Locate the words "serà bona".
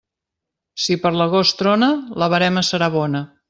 2.73-3.27